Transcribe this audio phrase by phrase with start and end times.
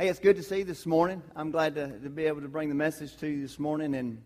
[0.00, 1.20] Hey, it's good to see you this morning.
[1.34, 4.22] I'm glad to, to be able to bring the message to you this morning and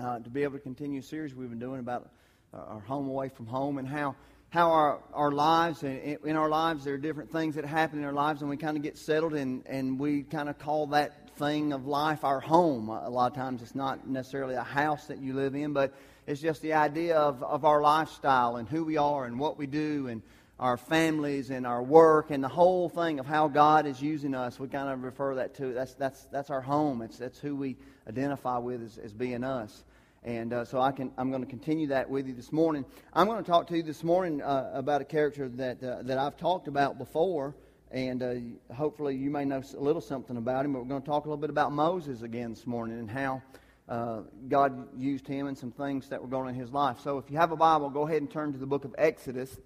[0.00, 2.10] uh, to be able to continue a series we've been doing about
[2.52, 4.16] our home away from home and how
[4.50, 8.04] how our, our lives and in our lives there are different things that happen in
[8.04, 11.30] our lives and we kind of get settled and, and we kind of call that
[11.36, 15.20] thing of life our home a lot of times it's not necessarily a house that
[15.20, 15.94] you live in but
[16.26, 19.68] it's just the idea of, of our lifestyle and who we are and what we
[19.68, 20.20] do and
[20.58, 24.58] our families and our work and the whole thing of how God is using us.
[24.58, 27.02] We kind of refer that to that's that's that's our home.
[27.02, 27.76] It's that's who we
[28.08, 29.84] identify with as, as being us.
[30.24, 32.86] And uh, so I can I'm going to continue that with you this morning.
[33.12, 36.16] I'm going to talk to you this morning uh, about a character that uh, that
[36.16, 37.54] I've talked about before,
[37.90, 40.72] and uh, hopefully you may know a little something about him.
[40.72, 43.42] But we're going to talk a little bit about Moses again this morning and how.
[43.88, 46.98] Uh, God used him and some things that were going on in his life.
[47.04, 49.56] So, if you have a Bible, go ahead and turn to the book of Exodus.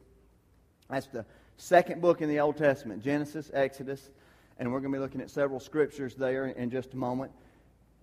[0.91, 1.25] That's the
[1.57, 4.11] second book in the Old Testament Genesis, Exodus.
[4.59, 7.31] And we're going to be looking at several scriptures there in just a moment.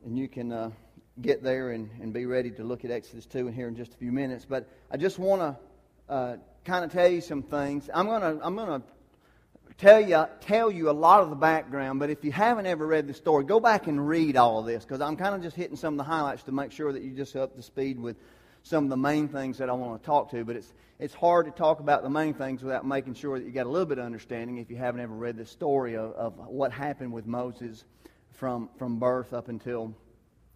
[0.06, 0.72] And you can uh,
[1.22, 3.94] get there and, and be ready to look at Exodus 2 in here in just
[3.94, 4.46] a few minutes.
[4.46, 7.90] But I just want to uh, kind of tell you some things.
[7.94, 8.88] I'm going to I'm going to
[9.78, 12.00] tell you tell you a lot of the background.
[12.00, 14.86] But if you haven't ever read the story, go back and read all of this
[14.86, 17.18] because I'm kind of just hitting some of the highlights to make sure that you're
[17.18, 18.16] just up to speed with
[18.68, 21.46] some of the main things that I want to talk to, but it's, it's hard
[21.46, 23.98] to talk about the main things without making sure that you got a little bit
[23.98, 27.86] of understanding if you haven't ever read the story of, of what happened with Moses
[28.32, 29.96] from, from birth up until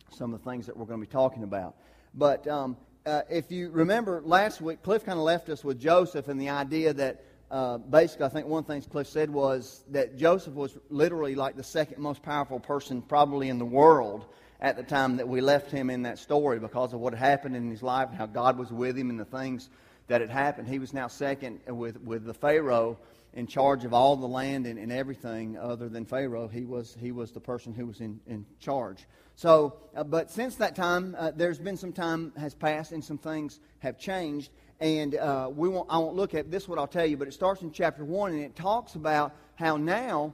[0.09, 1.75] some of the things that we're going to be talking about.
[2.13, 6.27] But um, uh, if you remember last week, Cliff kind of left us with Joseph
[6.27, 9.83] and the idea that uh, basically, I think one of the things Cliff said was
[9.91, 14.25] that Joseph was literally like the second most powerful person probably in the world
[14.61, 17.55] at the time that we left him in that story because of what had happened
[17.55, 19.69] in his life and how God was with him and the things
[20.07, 20.67] that had happened.
[20.67, 22.97] He was now second with, with the Pharaoh
[23.33, 26.47] in charge of all the land and, and everything other than Pharaoh.
[26.47, 29.07] He was, he was the person who was in, in charge.
[29.35, 33.17] So, uh, but since that time, uh, there's been some time has passed and some
[33.17, 34.51] things have changed.
[34.79, 37.33] And uh, we won't, I won't look at this, what I'll tell you, but it
[37.33, 40.33] starts in chapter 1 and it talks about how now,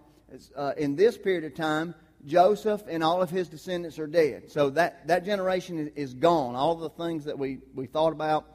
[0.55, 1.93] uh, in this period of time,
[2.27, 4.51] Joseph and all of his descendants are dead.
[4.51, 6.55] So that, that generation is gone.
[6.55, 8.45] All the things that we, we thought about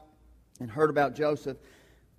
[0.59, 1.57] and heard about Joseph,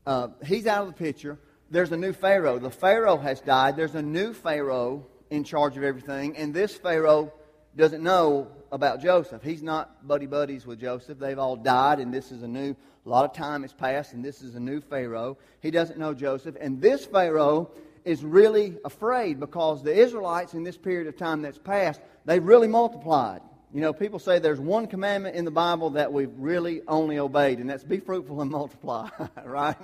[0.05, 1.39] uh, he's out of the picture.
[1.71, 2.59] There's a new Pharaoh.
[2.59, 3.77] The Pharaoh has died.
[3.77, 6.37] There's a new Pharaoh in charge of everything.
[6.37, 7.33] And this Pharaoh
[7.77, 9.43] doesn't know about Joseph.
[9.43, 11.19] He's not buddy buddies with Joseph.
[11.19, 12.75] They've all died, and this is a new,
[13.07, 15.39] a lot of time has passed, and this is a new Pharaoh.
[15.61, 16.57] He doesn't know Joseph.
[16.61, 17.71] And this Pharaoh
[18.05, 22.69] is really afraid because the Israelites in this period of time that's passed, they've really
[22.69, 23.41] multiplied.
[23.73, 27.59] You know, people say there's one commandment in the Bible that we've really only obeyed,
[27.59, 29.09] and that's be fruitful and multiply,
[29.45, 29.77] right?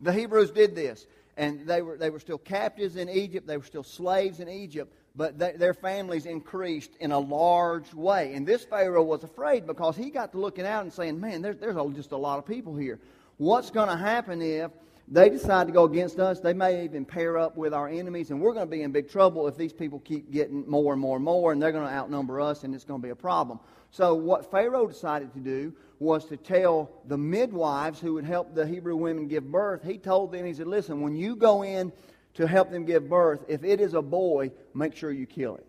[0.00, 1.06] the Hebrews did this,
[1.36, 4.94] and they were, they were still captives in Egypt, they were still slaves in Egypt,
[5.16, 8.32] but their families increased in a large way.
[8.34, 11.58] And this Pharaoh was afraid because he got to looking out and saying, man, there's,
[11.58, 12.98] there's just a lot of people here.
[13.36, 14.70] What's going to happen if
[15.06, 18.40] they decide to go against us, they may even pair up with our enemies, and
[18.40, 21.16] we're going to be in big trouble if these people keep getting more and more
[21.16, 23.60] and more, and they're going to outnumber us, and it's going to be a problem.
[23.90, 28.66] So, what Pharaoh decided to do was to tell the midwives who would help the
[28.66, 31.92] Hebrew women give birth, he told them, he said, Listen, when you go in
[32.34, 35.66] to help them give birth, if it is a boy, make sure you kill it.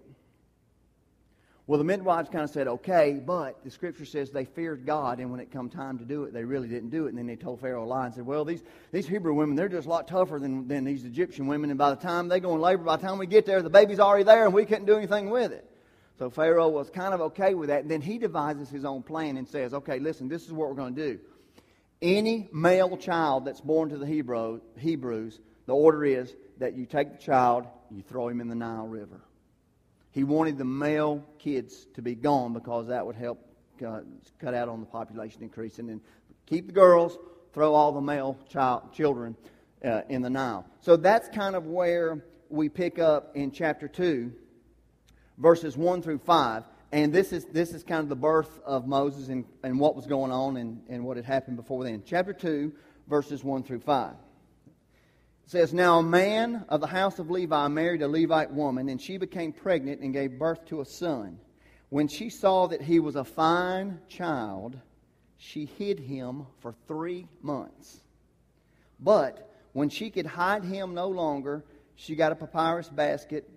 [1.67, 5.31] Well, the midwives kind of said, okay, but the scripture says they feared God, and
[5.31, 7.09] when it come time to do it, they really didn't do it.
[7.09, 8.61] And then they told Pharaoh a lie and said, well, these,
[8.91, 11.89] these Hebrew women, they're just a lot tougher than, than these Egyptian women, and by
[11.89, 14.25] the time they go in labor, by the time we get there, the baby's already
[14.25, 15.67] there, and we couldn't do anything with it.
[16.17, 17.81] So Pharaoh was kind of okay with that.
[17.81, 20.75] And then he devises his own plan and says, okay, listen, this is what we're
[20.75, 21.19] going to do.
[22.01, 27.11] Any male child that's born to the Hebrew, Hebrews, the order is that you take
[27.11, 29.19] the child, you throw him in the Nile River.
[30.15, 33.37] He wanted the male kids to be gone because that would help
[33.85, 33.99] uh,
[34.39, 35.77] cut out on the population increase.
[35.77, 35.99] And then
[36.45, 37.17] keep the girls,
[37.51, 39.35] throw all the male child, children
[39.83, 40.65] uh, in the Nile.
[40.79, 44.31] So that's kind of where we pick up in chapter 2,
[45.37, 46.63] verses 1 through 5.
[46.93, 50.05] And this is, this is kind of the birth of Moses and, and what was
[50.05, 52.03] going on and, and what had happened before then.
[52.05, 52.71] Chapter 2,
[53.09, 54.13] verses 1 through 5.
[55.47, 59.17] Says, Now a man of the house of Levi married a Levite woman, and she
[59.17, 61.39] became pregnant and gave birth to a son.
[61.89, 64.79] When she saw that he was a fine child,
[65.37, 68.01] she hid him for three months.
[68.99, 71.63] But when she could hide him no longer,
[71.95, 73.47] she got a papyrus basket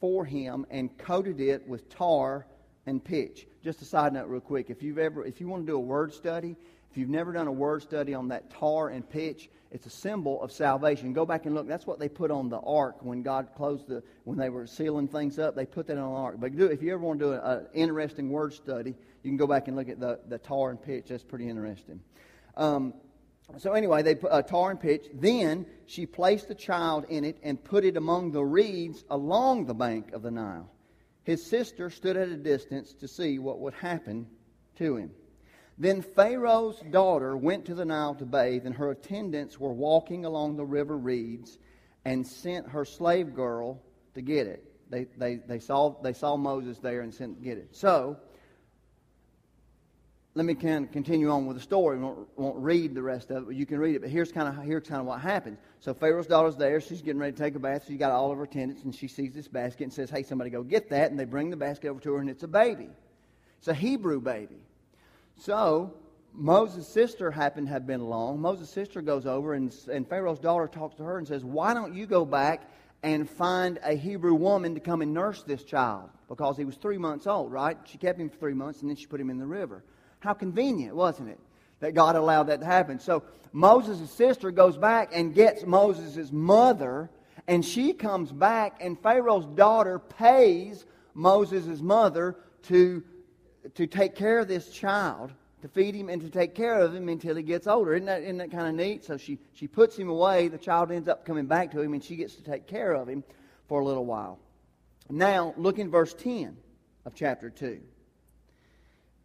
[0.00, 2.46] for him and coated it with tar
[2.86, 3.48] and pitch.
[3.64, 4.70] Just a side note, real quick.
[4.70, 6.56] If you've ever, if you want to do a word study,
[6.90, 10.42] If you've never done a word study on that tar and pitch, it's a symbol
[10.42, 11.12] of salvation.
[11.12, 11.68] Go back and look.
[11.68, 15.06] That's what they put on the ark when God closed the when they were sealing
[15.06, 15.54] things up.
[15.54, 16.36] They put that on the ark.
[16.40, 19.46] But do, if you ever want to do an interesting word study, you can go
[19.46, 21.06] back and look at the, the tar and pitch.
[21.08, 22.00] That's pretty interesting.
[22.56, 22.94] Um,
[23.58, 25.06] so anyway, they put uh, tar and pitch.
[25.14, 29.74] Then she placed the child in it and put it among the reeds along the
[29.74, 30.68] bank of the Nile.
[31.22, 34.26] His sister stood at a distance to see what would happen
[34.76, 35.10] to him.
[35.80, 40.56] Then Pharaoh's daughter went to the Nile to bathe, and her attendants were walking along
[40.56, 41.56] the river reeds
[42.04, 43.80] and sent her slave girl
[44.14, 44.62] to get it.
[44.90, 47.74] They, they, they, saw, they saw Moses there and sent to get it.
[47.74, 48.18] So,
[50.34, 51.96] let me kind of continue on with the story.
[51.96, 54.02] We won't, won't, read the rest of it, but you can read it.
[54.02, 55.58] But here's kind of here's kind of what happens.
[55.80, 56.80] So Pharaoh's daughter's there.
[56.80, 57.84] She's getting ready to take a bath.
[57.88, 60.50] She's got all of her attendants, and she sees this basket and says, "Hey, somebody
[60.50, 62.90] go get that." And they bring the basket over to her, and it's a baby.
[63.58, 64.60] It's a Hebrew baby.
[65.40, 65.94] So
[66.34, 68.40] Moses' sister happened to have been along.
[68.40, 71.94] Moses' sister goes over, and, and Pharaoh's daughter talks to her and says, Why don't
[71.94, 72.70] you go back
[73.02, 76.10] and find a Hebrew woman to come and nurse this child?
[76.28, 77.78] Because he was three months old, right?
[77.86, 79.82] She kept him for three months, and then she put him in the river.
[80.18, 81.40] How convenient, wasn't it?
[81.80, 83.00] That God allowed that to happen.
[83.00, 87.08] So Moses' sister goes back and gets Moses' mother,
[87.48, 90.84] and she comes back, and Pharaoh's daughter pays
[91.14, 93.02] Moses' mother to
[93.74, 97.08] to take care of this child, to feed him and to take care of him
[97.08, 97.94] until he gets older.
[97.94, 99.04] Isn't that, isn't that kind of neat?
[99.04, 100.48] So she, she puts him away.
[100.48, 103.08] The child ends up coming back to him, and she gets to take care of
[103.08, 103.22] him
[103.68, 104.38] for a little while.
[105.08, 106.56] Now, look in verse 10
[107.04, 107.80] of chapter 2.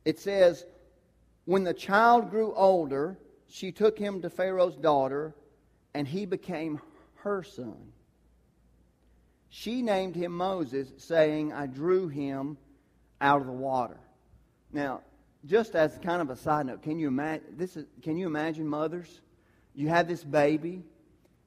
[0.04, 0.66] It says,
[1.46, 3.18] When the child grew older,
[3.48, 5.34] she took him to Pharaoh's daughter,
[5.94, 6.82] and he became
[7.16, 7.78] her son.
[9.50, 12.58] She named him Moses, saying, I drew him
[13.22, 13.98] out of the water.
[14.76, 15.04] Now,
[15.46, 18.68] just as kind of a side note, can you imagine this is, can you imagine
[18.68, 19.22] mothers?
[19.74, 20.84] You have this baby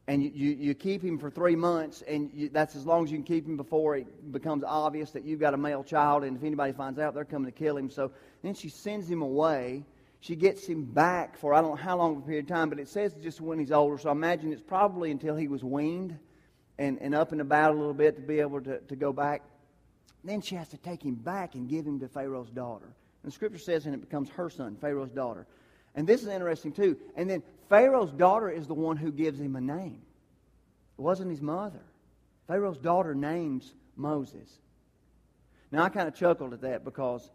[0.07, 3.11] and you, you, you keep him for three months, and you, that's as long as
[3.11, 6.39] you can keep him before it becomes obvious that you've got a male child, and
[6.39, 7.91] if anybody finds out, they're coming to kill him.
[7.91, 8.11] So
[8.43, 9.85] then she sends him away.
[10.21, 12.79] She gets him back for I don't know how long a period of time, but
[12.79, 13.99] it says just when he's older.
[13.99, 16.19] So I imagine it's probably until he was weaned
[16.79, 19.43] and, and up and about a little bit to be able to, to go back.
[20.25, 22.95] Then she has to take him back and give him to Pharaoh's daughter.
[23.29, 25.47] And Scripture says, and it becomes her son, Pharaoh's daughter.
[25.95, 26.97] And this is interesting too.
[27.15, 30.01] And then Pharaoh's daughter is the one who gives him a name.
[30.99, 31.83] It wasn't his mother.
[32.47, 34.49] Pharaoh's daughter names Moses.
[35.71, 37.31] Now I kind of chuckled at that because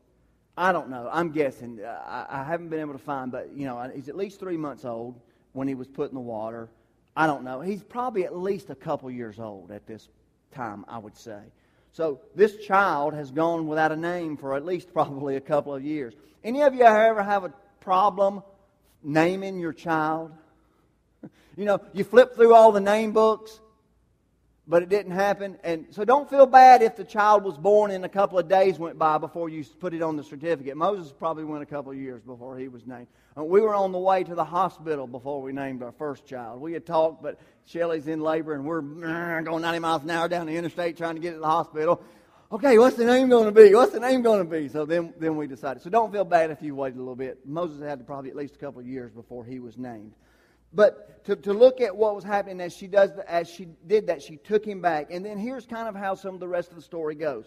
[0.57, 1.07] I don't know.
[1.13, 1.79] I'm guessing.
[1.85, 4.85] I, I haven't been able to find, but you know, he's at least three months
[4.85, 6.71] old when he was put in the water.
[7.15, 7.61] I don't know.
[7.61, 10.09] He's probably at least a couple years old at this
[10.55, 11.41] time, I would say.
[11.93, 15.83] So this child has gone without a name for at least probably a couple of
[15.83, 16.13] years.
[16.43, 18.43] Any of you ever have a problem
[19.01, 20.31] naming your child?
[21.55, 23.59] You know, you flip through all the name books
[24.67, 25.57] but it didn't happen.
[25.63, 28.79] And so don't feel bad if the child was born and a couple of days
[28.79, 30.77] went by before you put it on the certificate.
[30.77, 33.07] Moses probably went a couple of years before he was named.
[33.37, 36.61] Uh, we were on the way to the hospital before we named our first child.
[36.61, 38.81] We had talked, but Shelly's in labor and we're
[39.41, 42.01] going 90 miles an hour down the interstate trying to get to the hospital.
[42.51, 43.73] Okay, what's the name going to be?
[43.73, 44.69] What's the name going to be?
[44.69, 45.81] So then, then we decided.
[45.81, 47.39] So don't feel bad if you waited a little bit.
[47.45, 50.13] Moses had probably at least a couple of years before he was named.
[50.73, 54.21] But to, to look at what was happening as she does as she did that,
[54.21, 55.07] she took him back.
[55.11, 57.45] And then here's kind of how some of the rest of the story goes.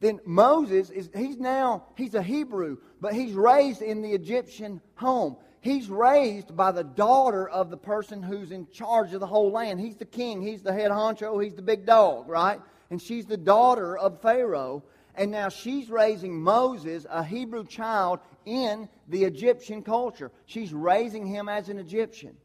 [0.00, 5.36] Then Moses is he's now he's a Hebrew, but he's raised in the Egyptian home.
[5.60, 9.80] He's raised by the daughter of the person who's in charge of the whole land.
[9.80, 12.60] He's the king, he's the head honcho, he's the big dog, right?
[12.90, 14.84] And she's the daughter of Pharaoh.
[15.14, 20.30] And now she's raising Moses, a Hebrew child, in the Egyptian culture.
[20.46, 22.36] She's raising him as an Egyptian.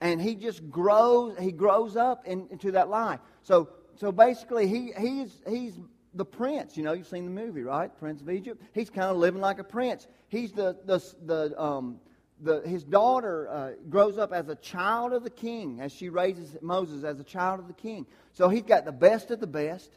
[0.00, 3.20] And he just grows, he grows up in, into that life.
[3.42, 5.78] So, so basically, he, he's, he's
[6.14, 6.76] the prince.
[6.76, 7.90] You know, you've seen the movie, right?
[7.98, 8.62] Prince of Egypt.
[8.74, 10.06] He's kind of living like a prince.
[10.28, 11.98] He's the, the, the, um,
[12.40, 16.56] the, his daughter uh, grows up as a child of the king, as she raises
[16.62, 18.06] Moses as a child of the king.
[18.32, 19.90] So he's got the best of the best.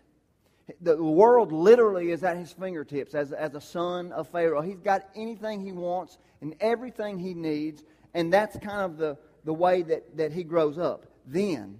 [0.82, 4.62] The world literally is at his fingertips as, as a son of Pharaoh.
[4.62, 9.54] He's got anything he wants and everything he needs, and that's kind of the, the
[9.54, 11.06] way that, that he grows up.
[11.25, 11.80] Then,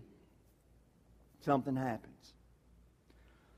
[1.42, 2.34] something happens.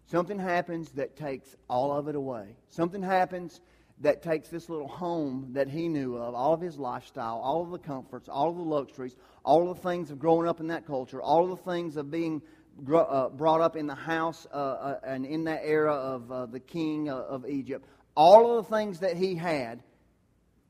[0.06, 2.56] Something happens that takes all of it away.
[2.70, 3.62] Something happens
[4.02, 7.72] that takes this little home that he knew of, all of his lifestyle, all of
[7.72, 10.86] the comforts, all of the luxuries, all of the things of growing up in that
[10.86, 12.42] culture, all of the things of being
[12.78, 17.10] brought up in the house uh, uh, and in that era of uh, the king
[17.10, 19.82] uh, of Egypt, all of the things that he had,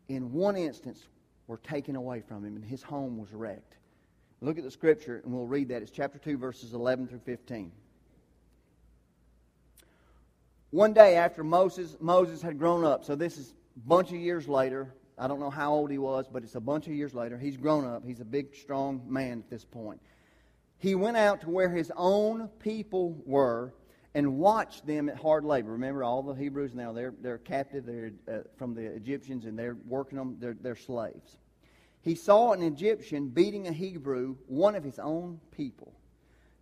[0.08, 1.02] in one instance,
[1.48, 3.76] were taken away from him, and his home was wrecked.
[4.42, 5.82] Look at the scripture, and we'll read that.
[5.82, 7.72] It's chapter 2, verses 11 through 15.
[10.72, 14.48] One day after Moses, Moses had grown up, so this is a bunch of years
[14.48, 14.94] later.
[15.18, 17.38] I don't know how old he was, but it's a bunch of years later.
[17.38, 18.04] He's grown up.
[18.04, 20.02] He's a big, strong man at this point.
[20.84, 23.74] He went out to where his own people were
[24.14, 25.72] and watched them at hard labor.
[25.72, 29.78] Remember, all the Hebrews now, they're, they're captive they're, uh, from the Egyptians, and they're
[29.88, 31.38] working them, they're, they're slaves.
[32.02, 35.94] He saw an Egyptian beating a Hebrew, one of his own people.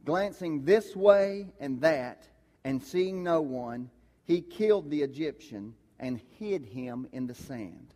[0.05, 2.27] Glancing this way and that,
[2.63, 3.89] and seeing no one,
[4.25, 7.95] he killed the Egyptian and hid him in the sand.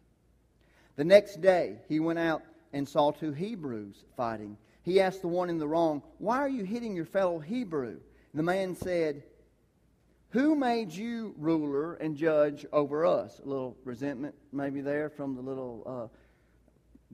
[0.95, 2.41] The next day, he went out
[2.73, 4.57] and saw two Hebrews fighting.
[4.85, 7.97] He asked the one in the wrong, Why are you hitting your fellow Hebrew?
[8.35, 9.23] The man said,
[10.29, 13.41] Who made you ruler and judge over us?
[13.43, 16.17] A little resentment maybe there from the little uh,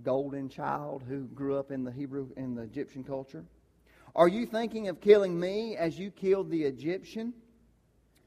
[0.04, 3.46] golden child who grew up in the Hebrew, in the Egyptian culture.
[4.18, 7.34] Are you thinking of killing me as you killed the Egyptian?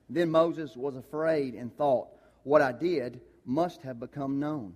[0.08, 2.08] Then Moses was afraid and thought,
[2.44, 4.74] What I did must have become known.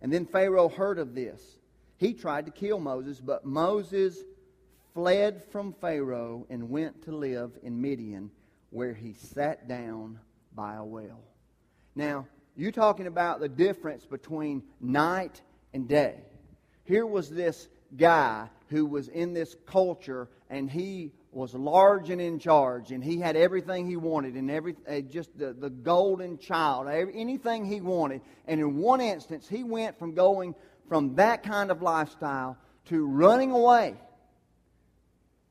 [0.00, 1.56] And then Pharaoh heard of this.
[2.00, 4.16] He tried to kill Moses, but Moses
[4.94, 8.30] fled from Pharaoh and went to live in Midian,
[8.70, 10.18] where he sat down
[10.54, 11.20] by a well.
[11.94, 12.26] Now,
[12.56, 15.42] you're talking about the difference between night
[15.74, 16.14] and day.
[16.84, 22.38] Here was this guy who was in this culture, and he was large and in
[22.38, 26.88] charge, and he had everything he wanted, and every uh, just the, the golden child,
[26.88, 28.22] every, anything he wanted.
[28.46, 30.54] And in one instance, he went from going
[30.90, 33.94] from that kind of lifestyle to running away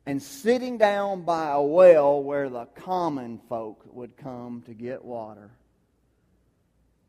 [0.06, 5.50] and sitting down by a well where the common folk would come to get water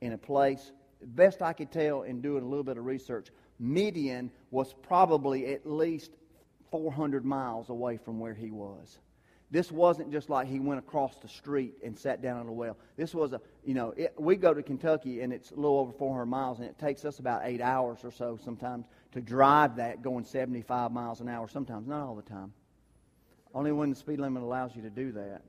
[0.00, 0.70] in a place,
[1.02, 5.68] best I could tell in doing a little bit of research, Midian was probably at
[5.68, 6.12] least
[6.70, 8.96] 400 miles away from where he was.
[9.50, 12.76] This wasn't just like he went across the street and sat down at a well.
[12.96, 15.92] This was a, you know, it, we go to Kentucky and it's a little over
[15.92, 20.02] 400 miles and it takes us about eight hours or so sometimes to drive that
[20.02, 22.52] going 75 miles an hour sometimes, not all the time.
[23.52, 25.42] Only when the speed limit allows you to do that.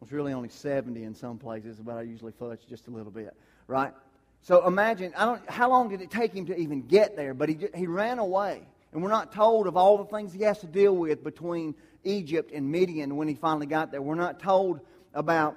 [0.00, 3.36] It's really only 70 in some places, but I usually fudge just a little bit,
[3.66, 3.92] right?
[4.40, 7.34] So imagine, I don't, how long did it take him to even get there?
[7.34, 8.62] But he, he ran away.
[8.92, 12.50] And we're not told of all the things he has to deal with between Egypt
[12.52, 14.02] and Midian when he finally got there.
[14.02, 14.80] We're not told
[15.14, 15.56] about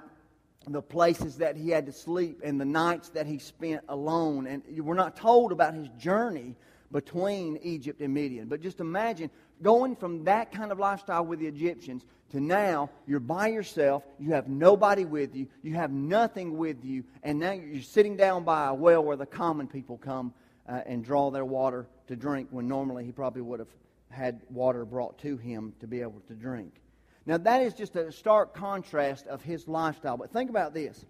[0.66, 4.46] the places that he had to sleep and the nights that he spent alone.
[4.46, 6.56] And we're not told about his journey
[6.90, 8.48] between Egypt and Midian.
[8.48, 9.30] But just imagine
[9.62, 14.32] going from that kind of lifestyle with the Egyptians to now you're by yourself, you
[14.32, 18.66] have nobody with you, you have nothing with you, and now you're sitting down by
[18.68, 20.32] a well where the common people come
[20.68, 23.68] uh, and draw their water to drink when normally he probably would have
[24.14, 26.80] had water brought to him to be able to drink.
[27.26, 30.16] Now, that is just a stark contrast of his lifestyle.
[30.16, 31.04] But think about this.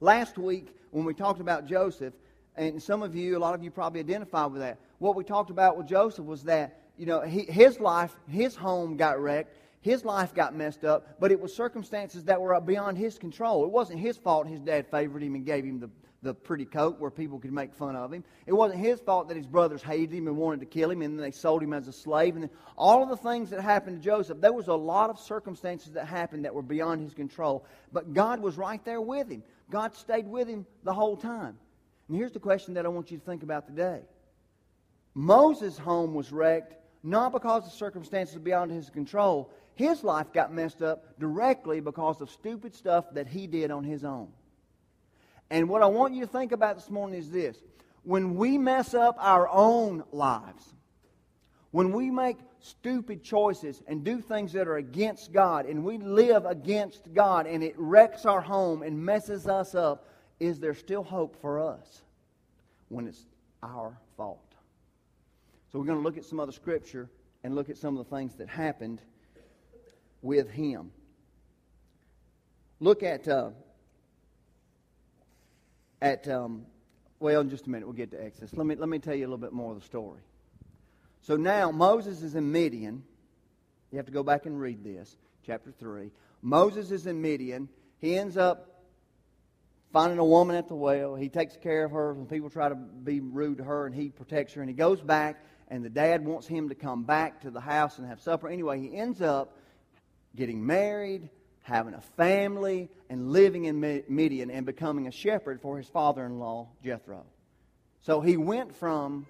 [0.00, 2.14] Last week, when we talked about Joseph,
[2.56, 5.50] and some of you, a lot of you probably identify with that, what we talked
[5.50, 10.04] about with Joseph was that, you know, he, his life, his home got wrecked, his
[10.04, 13.64] life got messed up, but it was circumstances that were beyond his control.
[13.64, 15.90] It wasn't his fault his dad favored him and gave him the,
[16.22, 18.24] the pretty coat where people could make fun of him.
[18.46, 21.16] It wasn't his fault that his brothers hated him and wanted to kill him, and
[21.16, 22.36] then they sold him as a slave.
[22.36, 25.92] And all of the things that happened to Joseph, there was a lot of circumstances
[25.92, 27.64] that happened that were beyond his control.
[27.92, 29.44] But God was right there with him.
[29.70, 31.56] God stayed with him the whole time.
[32.08, 34.00] And here's the question that I want you to think about today
[35.14, 39.52] Moses' home was wrecked not because of circumstances beyond his control.
[39.74, 44.04] His life got messed up directly because of stupid stuff that he did on his
[44.04, 44.28] own.
[45.50, 47.56] And what I want you to think about this morning is this.
[48.02, 50.74] When we mess up our own lives,
[51.70, 56.44] when we make stupid choices and do things that are against God, and we live
[56.44, 60.08] against God, and it wrecks our home and messes us up,
[60.40, 62.02] is there still hope for us
[62.88, 63.26] when it's
[63.62, 64.54] our fault?
[65.70, 67.10] So we're going to look at some other scripture
[67.44, 69.00] and look at some of the things that happened
[70.22, 70.90] with him.
[72.80, 73.50] Look at uh,
[76.00, 76.66] at, um,
[77.20, 78.54] well, in just a minute, we'll get to Exodus.
[78.54, 80.20] Let me, let me tell you a little bit more of the story.
[81.22, 83.02] So now Moses is in Midian.
[83.90, 86.10] You have to go back and read this, chapter 3.
[86.42, 87.68] Moses is in Midian.
[87.98, 88.82] He ends up
[89.92, 91.14] finding a woman at the well.
[91.14, 94.10] He takes care of her when people try to be rude to her, and he
[94.10, 94.60] protects her.
[94.60, 97.98] And he goes back, and the dad wants him to come back to the house
[97.98, 98.48] and have supper.
[98.48, 99.56] Anyway, he ends up
[100.36, 101.30] getting married,
[101.68, 106.38] having a family, and living in Midian and becoming a shepherd for his father in
[106.38, 107.24] law, Jethro.
[108.00, 109.26] So he went from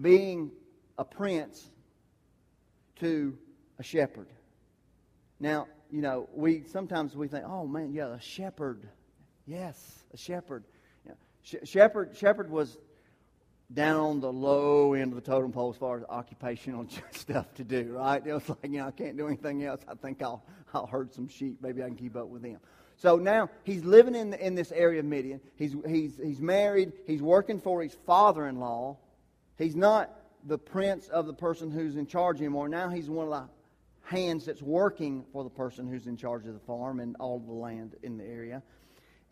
[0.00, 0.50] being
[0.98, 1.66] a prince
[3.00, 3.36] to
[3.78, 4.28] a shepherd.
[5.40, 8.88] Now, you know, we sometimes we think, oh man, yeah, a shepherd.
[9.46, 10.64] Yes, a shepherd.
[11.06, 11.60] Yeah.
[11.64, 12.76] shepherd shepherd was
[13.72, 17.64] down on the low end of the totem pole as far as occupational stuff to
[17.64, 18.24] do, right?
[18.24, 19.80] It was like, you know, I can't do anything else.
[19.88, 20.44] I think I'll,
[20.76, 21.58] I'll herd some sheep.
[21.60, 22.58] Maybe I can keep up with them.
[22.96, 25.40] So now he's living in, in this area of Midian.
[25.56, 26.92] He's, he's, he's married.
[27.06, 28.96] He's working for his father in law.
[29.58, 30.10] He's not
[30.44, 32.68] the prince of the person who's in charge anymore.
[32.68, 33.48] Now he's one of the
[34.02, 37.52] hands that's working for the person who's in charge of the farm and all the
[37.52, 38.62] land in the area.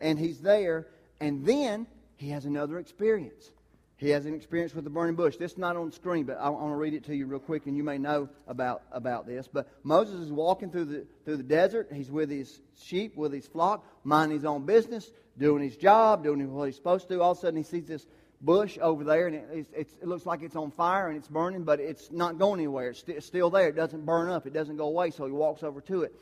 [0.01, 0.87] And he's there.
[1.19, 1.87] And then
[2.17, 3.51] he has another experience.
[3.97, 5.37] He has an experience with the burning bush.
[5.37, 7.65] This is not on screen, but I want to read it to you real quick,
[7.65, 9.47] and you may know about, about this.
[9.47, 11.87] But Moses is walking through the, through the desert.
[11.93, 16.53] He's with his sheep, with his flock, minding his own business, doing his job, doing
[16.53, 17.15] what he's supposed to.
[17.15, 17.21] Do.
[17.21, 18.05] All of a sudden, he sees this
[18.41, 21.79] bush over there, and it, it looks like it's on fire and it's burning, but
[21.79, 22.89] it's not going anywhere.
[22.89, 23.69] It's, st- it's still there.
[23.69, 25.11] It doesn't burn up, it doesn't go away.
[25.11, 26.13] So he walks over to it,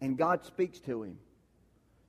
[0.00, 1.18] and God speaks to him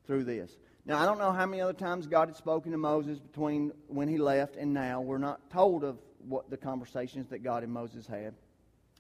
[0.07, 0.51] through this.
[0.85, 4.07] Now, I don't know how many other times God had spoken to Moses between when
[4.07, 4.99] he left and now.
[4.99, 8.33] We're not told of what the conversations that God and Moses had.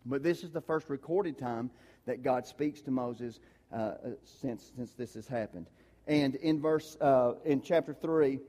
[0.05, 1.71] But this is the first recorded time
[2.05, 3.39] that God speaks to Moses
[3.71, 5.67] uh, uh since, since this has happened.
[6.07, 8.39] And in verse uh, in chapter 3,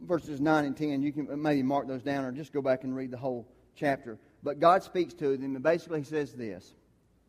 [0.00, 2.94] verses 9 and 10, you can maybe mark those down or just go back and
[2.96, 4.18] read the whole chapter.
[4.42, 6.74] But God speaks to them, and basically he says this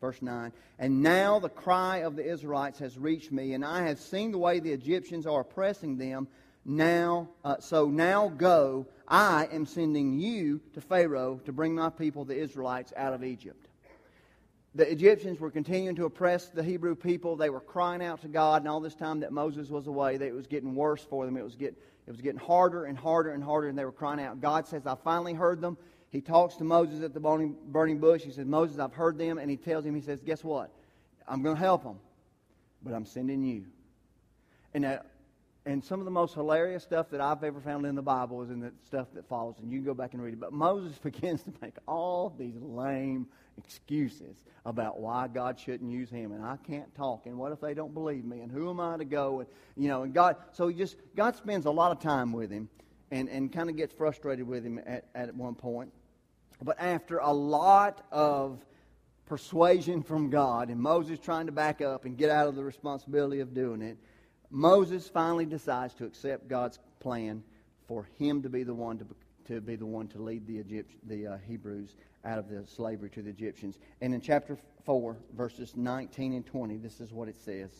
[0.02, 4.00] Verse 9 And now the cry of the Israelites has reached me, and I have
[4.00, 6.28] seen the way the Egyptians are oppressing them.
[6.64, 8.86] Now, uh, so now go.
[9.08, 13.68] I am sending you to Pharaoh to bring my people, the Israelites, out of Egypt.
[14.74, 17.36] The Egyptians were continuing to oppress the Hebrew people.
[17.36, 20.34] They were crying out to God, and all this time that Moses was away, it
[20.34, 21.36] was getting worse for them.
[21.36, 24.20] It was, get, it was getting harder and harder and harder, and they were crying
[24.20, 24.40] out.
[24.40, 25.76] God says, I finally heard them
[26.12, 28.22] he talks to Moses at the burning bush.
[28.22, 29.38] He says, Moses, I've heard them.
[29.38, 30.70] And he tells him, he says, Guess what?
[31.26, 31.98] I'm going to help them,
[32.82, 33.64] but I'm sending you.
[34.74, 35.06] And, that,
[35.64, 38.50] and some of the most hilarious stuff that I've ever found in the Bible is
[38.50, 39.54] in the stuff that follows.
[39.62, 40.40] And you can go back and read it.
[40.40, 46.32] But Moses begins to make all these lame excuses about why God shouldn't use him.
[46.32, 47.24] And I can't talk.
[47.24, 48.40] And what if they don't believe me?
[48.40, 49.40] And who am I to go?
[49.40, 49.48] And,
[49.78, 52.68] you know, and God, so he just, God spends a lot of time with him
[53.10, 55.90] and, and kind of gets frustrated with him at, at one point.
[56.64, 58.64] But after a lot of
[59.26, 63.40] persuasion from God and Moses trying to back up and get out of the responsibility
[63.40, 63.96] of doing it,
[64.50, 67.42] Moses finally decides to accept God's plan
[67.88, 69.06] for him to be the one to,
[69.46, 73.10] to be the one to lead the, Egypt, the uh, Hebrews out of the slavery
[73.10, 73.78] to the Egyptians.
[74.00, 77.70] And in chapter 4, verses 19 and 20, this is what it says.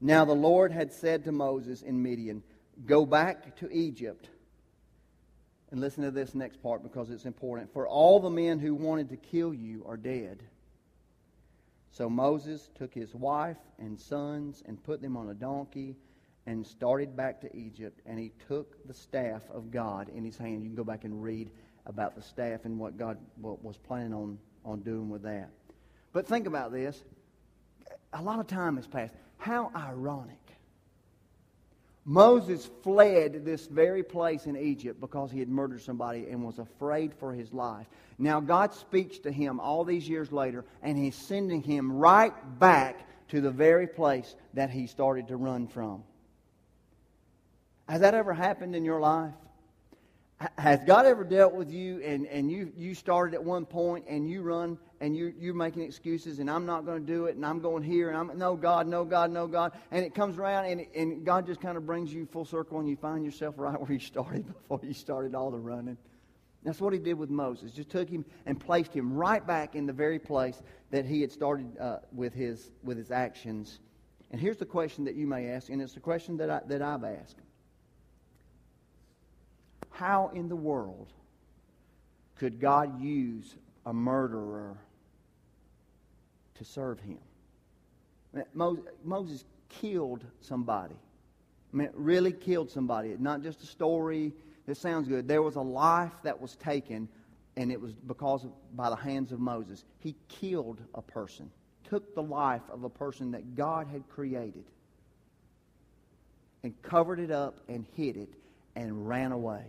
[0.00, 2.42] Now the Lord had said to Moses in Midian,
[2.86, 4.28] Go back to Egypt
[5.70, 7.72] and listen to this next part because it's important.
[7.72, 10.42] For all the men who wanted to kill you are dead.
[11.90, 15.96] So Moses took his wife and sons and put them on a donkey
[16.46, 18.00] and started back to Egypt.
[18.06, 20.62] And he took the staff of God in his hand.
[20.62, 21.50] You can go back and read
[21.86, 25.50] about the staff and what God was planning on, on doing with that.
[26.12, 27.02] But think about this.
[28.12, 29.14] A lot of time has passed.
[29.36, 30.47] How ironic
[32.08, 37.12] Moses fled this very place in Egypt because he had murdered somebody and was afraid
[37.12, 37.86] for his life.
[38.18, 43.06] Now God speaks to him all these years later, and he's sending him right back
[43.28, 46.02] to the very place that he started to run from.
[47.90, 49.34] Has that ever happened in your life?
[50.56, 54.30] Has God ever dealt with you and, and you, you started at one point and
[54.30, 57.46] you run and you, you're making excuses and I'm not going to do it and
[57.46, 59.72] I'm going here and I'm, no God, no God, no God.
[59.90, 62.88] And it comes around and, and God just kind of brings you full circle and
[62.88, 65.96] you find yourself right where you started before you started all the running.
[66.64, 67.72] That's what he did with Moses.
[67.72, 71.30] Just took him and placed him right back in the very place that he had
[71.30, 73.78] started uh, with, his, with his actions.
[74.32, 76.82] And here's the question that you may ask, and it's the question that, I, that
[76.82, 77.36] I've asked.
[79.90, 81.12] How in the world
[82.36, 83.56] could God use
[83.86, 84.76] a murderer
[86.58, 87.18] to serve him?
[89.04, 90.96] Moses killed somebody.
[91.72, 93.14] I mean, really killed somebody.
[93.18, 94.32] Not just a story
[94.66, 95.26] that sounds good.
[95.26, 97.08] There was a life that was taken,
[97.56, 99.84] and it was because of, by the hands of Moses.
[99.98, 101.50] He killed a person,
[101.84, 104.64] took the life of a person that God had created,
[106.62, 108.34] and covered it up and hid it
[108.76, 109.64] and ran away.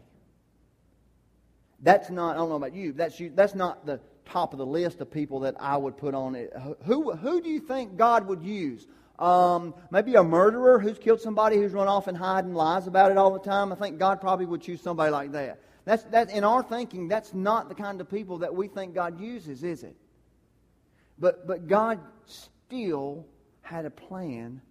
[1.82, 4.00] That's not, I don't know about you, that's, you, that's not the
[4.32, 6.54] top of the list of people that I would put on it.
[6.86, 8.88] Who, who do you think God would use?
[9.18, 13.12] Um, maybe a murderer who's killed somebody who's run off and hide and lies about
[13.12, 13.74] it all the time.
[13.74, 15.60] I think God probably would choose somebody like that.
[15.84, 19.20] That's, that, in our thinking, that's not the kind of people that we think God
[19.20, 19.96] uses, is it?
[21.18, 23.26] But, but God still
[23.62, 24.62] had a plan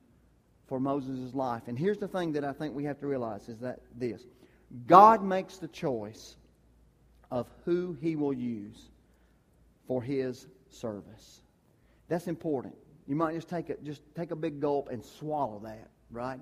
[0.67, 1.63] for Moses' life.
[1.67, 4.25] And here's the thing that I think we have to realize is that this
[4.87, 6.37] God makes the choice
[7.31, 8.89] of who he will use
[9.89, 11.41] for his service.
[12.09, 12.75] That's important.
[13.09, 16.41] You might just take a, just take a big gulp and swallow that, right?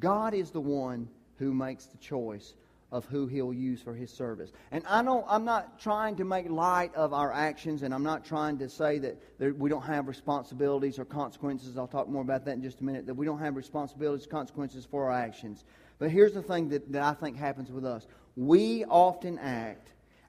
[0.00, 2.54] God is the one who makes the choice
[2.92, 4.52] of who he'll use for his service.
[4.70, 8.24] And I know I'm not trying to make light of our actions, and I'm not
[8.24, 11.76] trying to say that there, we don't have responsibilities or consequences.
[11.76, 13.06] I'll talk more about that in just a minute.
[13.06, 15.64] That we don't have responsibilities, consequences for our actions.
[15.98, 19.88] But here's the thing that, that I think happens with us we often act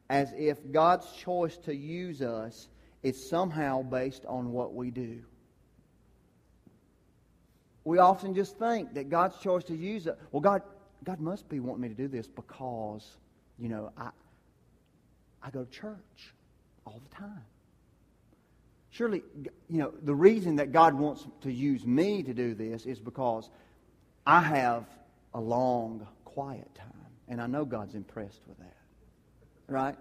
[0.09, 2.69] as if God's choice to use us
[3.03, 5.21] is somehow based on what we do.
[7.83, 10.61] We often just think that God's choice to use us, well, God,
[11.03, 13.17] God must be wanting me to do this because,
[13.57, 14.09] you know, I,
[15.41, 16.33] I go to church
[16.85, 17.45] all the time.
[18.89, 19.21] Surely,
[19.69, 23.49] you know, the reason that God wants to use me to do this is because
[24.25, 24.85] I have
[25.33, 26.91] a long, quiet time.
[27.27, 28.76] And I know God's impressed with that.
[29.67, 29.95] Right?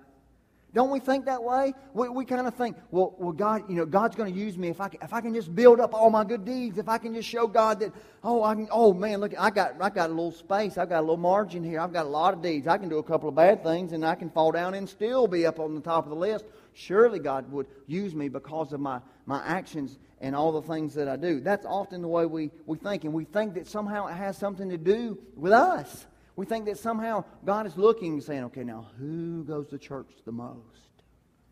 [0.76, 1.72] Don't we think that way?
[1.94, 4.68] We, we kind of think, well, well, God, you know, God's going to use me
[4.68, 6.98] if I, can, if I can just build up all my good deeds, if I
[6.98, 10.10] can just show God that, oh, I can, oh man, look, I got, I got
[10.10, 12.66] a little space, I've got a little margin here, I've got a lot of deeds,
[12.66, 15.26] I can do a couple of bad things, and I can fall down and still
[15.26, 16.44] be up on the top of the list.
[16.74, 21.08] Surely God would use me because of my, my actions and all the things that
[21.08, 21.40] I do.
[21.40, 24.68] That's often the way we, we think, and we think that somehow it has something
[24.68, 26.04] to do with us.
[26.36, 30.10] We think that somehow God is looking and saying, okay, now who goes to church
[30.24, 30.60] the most?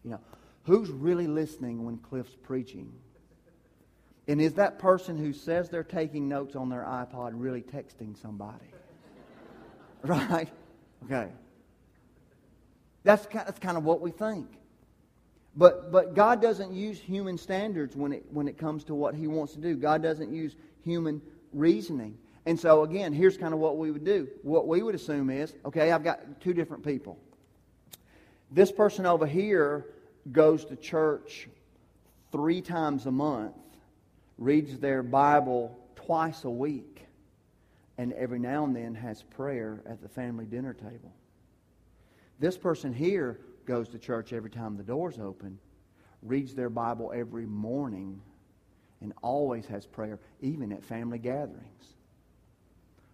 [0.05, 0.21] You know,
[0.65, 2.93] who's really listening when Cliff's preaching?
[4.29, 8.67] And is that person who says they're taking notes on their iPod really texting somebody?
[10.03, 10.49] right?
[11.05, 11.29] Okay.
[13.05, 14.49] That's, that's kind of what we think.
[15.57, 19.29] But, but God doesn't use human standards when it, when it comes to what He
[19.29, 19.77] wants to do.
[19.77, 22.19] God doesn't use human reasoning.
[22.47, 24.29] And so, again, here's kind of what we would do.
[24.43, 27.19] What we would assume is okay, I've got two different people.
[28.51, 29.87] This person over here
[30.31, 31.49] goes to church
[32.31, 33.57] three times a month,
[34.39, 37.07] reads their Bible twice a week,
[37.97, 41.13] and every now and then has prayer at the family dinner table.
[42.39, 45.59] This person here goes to church every time the doors open,
[46.23, 48.21] reads their Bible every morning,
[49.01, 51.95] and always has prayer, even at family gatherings.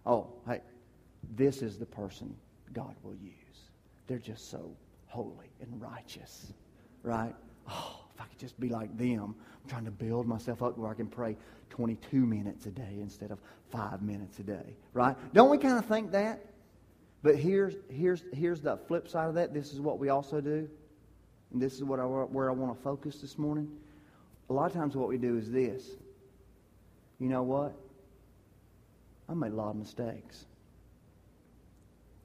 [0.05, 0.61] Oh, hey,
[1.35, 2.35] this is the person
[2.73, 3.33] God will use.
[4.07, 4.71] They're just so
[5.07, 6.53] holy and righteous,
[7.03, 7.35] right?
[7.69, 9.35] Oh, if I could just be like them.
[9.63, 11.37] I'm trying to build myself up where I can pray
[11.69, 15.15] 22 minutes a day instead of five minutes a day, right?
[15.33, 16.45] Don't we kind of think that?
[17.23, 19.53] But here's, here's, here's the flip side of that.
[19.53, 20.67] This is what we also do.
[21.53, 23.69] And this is what I, where I want to focus this morning.
[24.49, 25.85] A lot of times what we do is this.
[27.19, 27.73] You know what?
[29.31, 30.45] I made a lot of mistakes.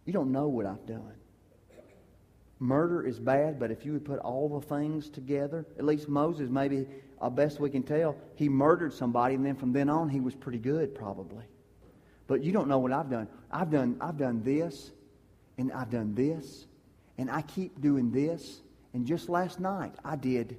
[0.07, 1.15] You don't know what I've done.
[2.59, 6.51] Murder is bad, but if you would put all the things together, at least Moses,
[6.51, 6.87] maybe
[7.21, 10.35] uh, best we can tell, he murdered somebody, and then from then on, he was
[10.35, 11.45] pretty good, probably.
[12.27, 13.29] But you don't know what I've done.
[13.53, 14.91] I've done, I've done this,
[15.59, 16.67] and I've done this,
[17.19, 18.63] and I keep doing this.
[18.95, 20.57] And just last night, I did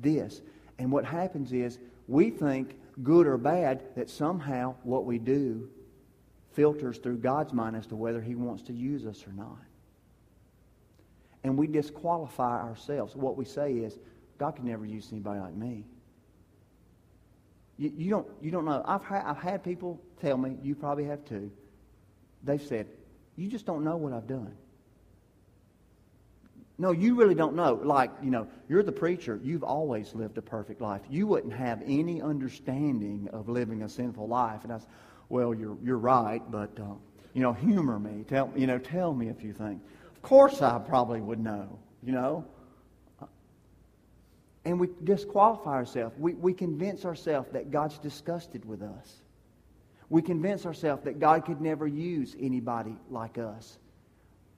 [0.00, 0.40] this.
[0.78, 1.78] And what happens is
[2.08, 5.68] we think, good or bad, that somehow what we do
[6.54, 9.58] filters through God's mind as to whether He wants to use us or not.
[11.44, 13.16] And we disqualify ourselves.
[13.16, 13.98] What we say is,
[14.38, 15.84] God can never use anybody like me.
[17.78, 18.82] You, you, don't, you don't know.
[18.86, 21.50] I've, ha- I've had people tell me, you probably have too,
[22.44, 22.86] they've said,
[23.36, 24.54] you just don't know what I've done.
[26.78, 27.80] No, you really don't know.
[27.82, 29.38] Like, you know, you're the preacher.
[29.42, 31.02] You've always lived a perfect life.
[31.08, 34.64] You wouldn't have any understanding of living a sinful life.
[34.64, 34.88] And I said,
[35.32, 36.94] well, you're, you're right, but, uh,
[37.34, 38.24] you know, humor me.
[38.28, 39.80] Tell, you know, tell me a few things.
[40.14, 42.44] Of course I probably would know, you know
[44.64, 46.14] and we disqualify ourselves.
[46.18, 49.22] We, we convince ourselves that God's disgusted with us.
[50.08, 53.78] We convince ourselves that God could never use anybody like us.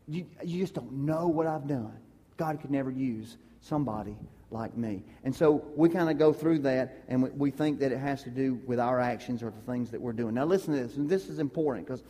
[0.08, 1.96] You, you just don't know what I've done.
[2.37, 4.16] God could never use somebody
[4.50, 5.02] like me.
[5.24, 8.22] And so we kind of go through that and we, we think that it has
[8.24, 10.35] to do with our actions or the things that we're doing.
[10.35, 12.02] Now, listen to this, and this is important because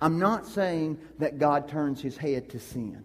[0.00, 3.04] I'm not saying that God turns his head to sin.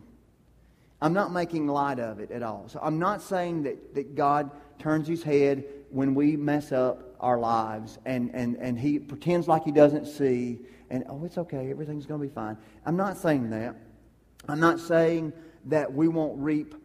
[1.02, 2.68] I'm not making light of it at all.
[2.68, 7.38] So I'm not saying that, that God turns his head when we mess up our
[7.38, 12.06] lives and, and, and he pretends like he doesn't see and, oh, it's okay, everything's
[12.06, 12.58] going to be fine.
[12.86, 13.76] I'm not saying that.
[14.48, 15.34] I'm not saying
[15.66, 16.76] that we won't reap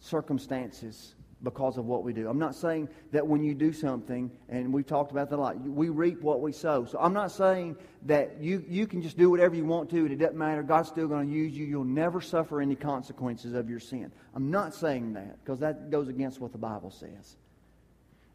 [0.00, 2.28] circumstances because of what we do.
[2.28, 5.60] I'm not saying that when you do something, and we've talked about that a lot,
[5.60, 6.84] we reap what we sow.
[6.86, 10.12] So I'm not saying that you, you can just do whatever you want to and
[10.12, 10.62] it doesn't matter.
[10.62, 11.66] God's still going to use you.
[11.66, 14.10] You'll never suffer any consequences of your sin.
[14.34, 17.36] I'm not saying that because that goes against what the Bible says.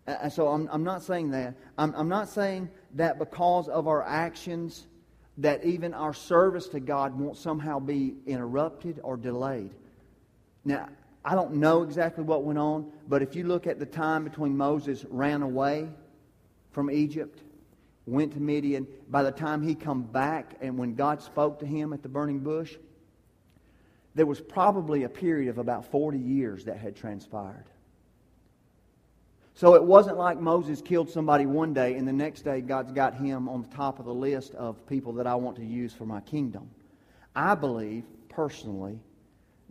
[0.06, 1.56] And so I'm, I'm not saying that.
[1.78, 4.88] I'm, I'm not saying that because of our actions
[5.38, 9.72] that even our service to God won't somehow be interrupted or delayed.
[10.66, 10.90] Now,
[11.24, 14.58] I don't know exactly what went on, but if you look at the time between
[14.58, 15.88] Moses ran away
[16.72, 17.42] from Egypt,
[18.08, 21.94] went to Midian, by the time he come back and when God spoke to him
[21.94, 22.76] at the burning bush,
[24.16, 27.66] there was probably a period of about 40 years that had transpired.
[29.54, 33.14] So it wasn't like Moses killed somebody one day and the next day God's got
[33.14, 36.06] him on the top of the list of people that I want to use for
[36.06, 36.70] my kingdom.
[37.36, 39.00] I believe, personally,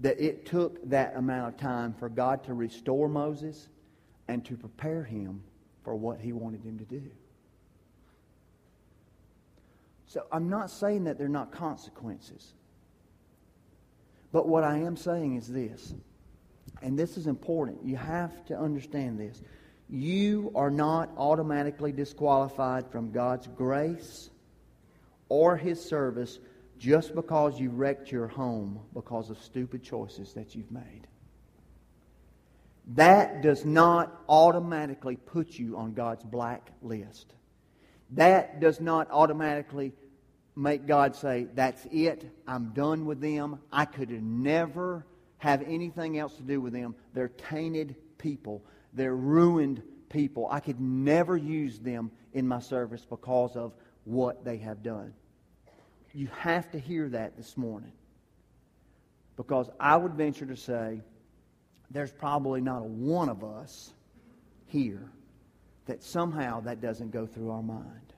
[0.00, 3.68] that it took that amount of time for God to restore Moses
[4.28, 5.42] and to prepare him
[5.84, 7.02] for what he wanted him to do.
[10.06, 12.54] So I'm not saying that there are not consequences.
[14.32, 15.94] But what I am saying is this,
[16.82, 17.84] and this is important.
[17.84, 19.42] You have to understand this.
[19.88, 24.30] You are not automatically disqualified from God's grace
[25.28, 26.38] or His service
[26.80, 31.06] just because you wrecked your home because of stupid choices that you've made.
[32.94, 37.34] That does not automatically put you on God's black list.
[38.12, 39.92] That does not automatically
[40.56, 43.60] make God say, That's it, I'm done with them.
[43.70, 46.94] I could never have anything else to do with them.
[47.12, 48.64] They're tainted people,
[48.94, 50.48] they're ruined people.
[50.50, 55.12] I could never use them in my service because of what they have done.
[56.12, 57.92] You have to hear that this morning.
[59.36, 61.00] Because I would venture to say
[61.90, 63.92] there's probably not a one of us
[64.66, 65.10] here
[65.86, 68.12] that somehow that doesn't go through our mind.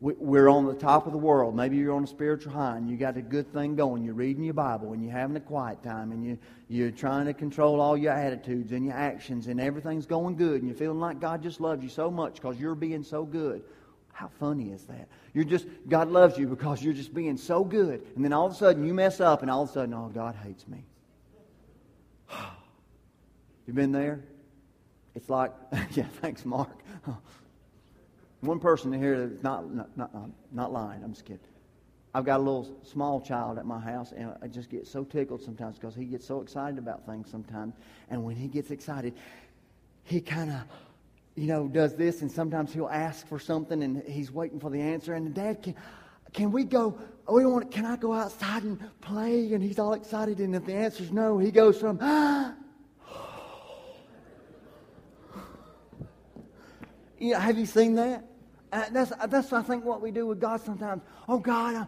[0.00, 1.56] We're on the top of the world.
[1.56, 4.04] Maybe you're on a spiritual high and you got a good thing going.
[4.04, 7.34] You're reading your Bible and you're having a quiet time and you, you're trying to
[7.34, 11.18] control all your attitudes and your actions and everything's going good and you're feeling like
[11.18, 13.64] God just loves you so much because you're being so good.
[14.18, 15.06] How funny is that?
[15.32, 18.04] You're just, God loves you because you're just being so good.
[18.16, 20.10] And then all of a sudden you mess up and all of a sudden, oh,
[20.12, 20.82] God hates me.
[23.68, 24.18] you been there?
[25.14, 25.52] It's like,
[25.92, 26.80] yeah, thanks, Mark.
[28.40, 30.10] One person here that's not, not, not,
[30.50, 31.04] not lying.
[31.04, 31.38] I'm just kidding.
[32.12, 35.42] I've got a little small child at my house, and I just get so tickled
[35.44, 37.76] sometimes because he gets so excited about things sometimes.
[38.10, 39.14] And when he gets excited,
[40.02, 40.62] he kind of
[41.38, 44.80] you know, does this, and sometimes he'll ask for something, and he's waiting for the
[44.80, 45.14] answer.
[45.14, 45.76] And the Dad, can,
[46.32, 46.98] can we go?
[47.28, 47.70] We want.
[47.70, 49.52] Can I go outside and play?
[49.52, 50.40] And he's all excited.
[50.40, 51.98] And if the answer's no, he goes from.
[52.00, 52.54] Ah.
[57.18, 58.24] You know, have you seen that?
[58.72, 61.02] Uh, that's that's I think what we do with God sometimes.
[61.28, 61.86] Oh God,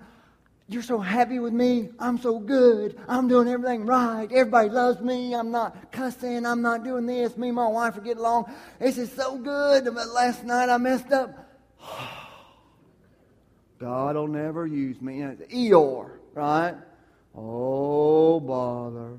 [0.70, 1.88] you're so happy with me.
[1.98, 2.96] I'm so good.
[3.09, 4.28] I'm doing everything right.
[4.30, 5.35] Everybody loves me.
[5.35, 6.46] I'm not cussing.
[6.46, 7.37] I'm not doing this.
[7.37, 8.52] Me and my wife are getting along.
[8.78, 9.85] This is so good.
[9.87, 11.35] But last night I messed up.
[13.80, 15.22] God will never use me.
[15.22, 16.76] It's Eeyore, right?
[17.35, 19.18] Oh, bother.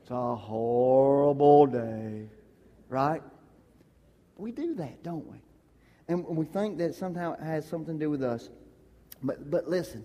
[0.00, 2.26] It's a horrible day,
[2.88, 3.22] right?
[4.36, 5.38] We do that, don't we?
[6.08, 8.48] And we think that somehow it has something to do with us.
[9.22, 10.04] But, but listen,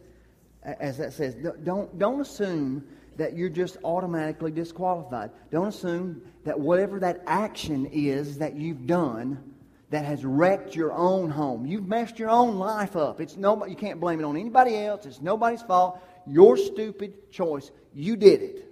[0.64, 2.84] as that says, don't, don't assume
[3.18, 5.32] that you're just automatically disqualified.
[5.52, 9.54] Don't assume that whatever that action is that you've done
[9.90, 13.22] that has wrecked your own home, you've messed your own life up.
[13.22, 15.06] It's nobody, you can't blame it on anybody else.
[15.06, 16.00] It's nobody's fault.
[16.28, 17.72] Your stupid choice.
[17.94, 18.66] You did it.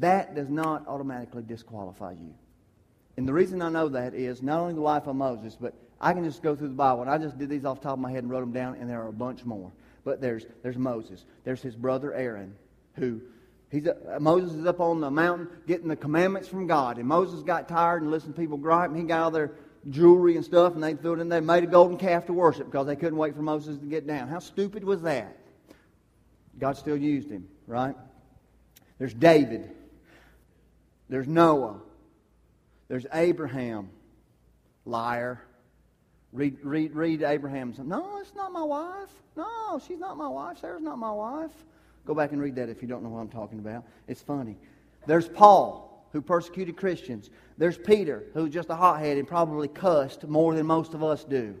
[0.00, 2.34] That does not automatically disqualify you.
[3.16, 6.12] And the reason I know that is not only the life of Moses, but I
[6.12, 7.98] can just go through the Bible, and I just did these off the top of
[7.98, 9.72] my head and wrote them down, and there are a bunch more.
[10.04, 11.24] But there's, there's Moses.
[11.44, 12.54] There's his brother Aaron,
[12.94, 13.20] who
[13.70, 16.98] he's uh, Moses is up on the mountain getting the commandments from God.
[16.98, 19.52] And Moses got tired and listened to people gripe, and he got all their
[19.90, 22.70] jewelry and stuff, and they threw it in there, made a golden calf to worship
[22.70, 24.28] because they couldn't wait for Moses to get down.
[24.28, 25.36] How stupid was that?
[26.58, 27.94] God still used him, right?
[28.98, 29.70] There's David.
[31.08, 31.80] There's Noah.
[32.88, 33.90] There's Abraham.
[34.84, 35.40] Liar.
[36.32, 37.78] Read, read, read Abraham's.
[37.78, 39.08] No, it's not my wife.
[39.36, 40.58] No, she's not my wife.
[40.58, 41.50] Sarah's not my wife.
[42.04, 43.84] Go back and read that if you don't know what I'm talking about.
[44.06, 44.56] It's funny.
[45.06, 47.30] There's Paul, who persecuted Christians.
[47.56, 51.56] There's Peter, who's just a hothead and probably cussed more than most of us do.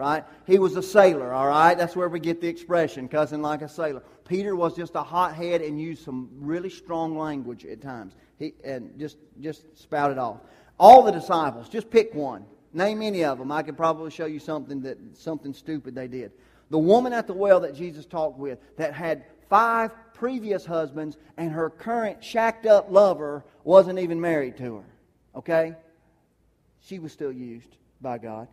[0.00, 0.24] right?
[0.46, 1.76] He was a sailor, all right?
[1.76, 4.02] That's where we get the expression, cussing like a sailor.
[4.26, 8.14] Peter was just a hothead and used some really strong language at times.
[8.38, 10.38] He, and just, just spouted off.
[10.78, 12.44] All the disciples, just pick one.
[12.72, 13.50] Name any of them.
[13.50, 16.32] I could probably show you something that something stupid they did.
[16.70, 21.50] The woman at the well that Jesus talked with that had five previous husbands and
[21.50, 24.84] her current shacked up lover wasn't even married to her.
[25.34, 25.74] Okay?
[26.80, 28.46] She was still used by God.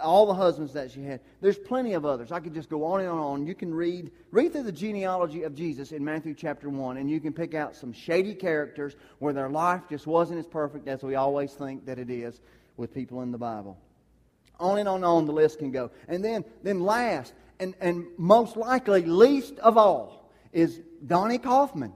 [0.00, 1.20] All the husbands that she had.
[1.40, 2.32] There's plenty of others.
[2.32, 3.46] I could just go on and on.
[3.46, 7.18] You can read read through the genealogy of Jesus in Matthew chapter 1 and you
[7.18, 11.14] can pick out some shady characters where their life just wasn't as perfect as we
[11.14, 12.40] always think that it is
[12.76, 13.78] with people in the Bible.
[14.58, 15.90] On and on and on the list can go.
[16.08, 21.92] And then then last and, and most likely least of all is Donnie Kaufman.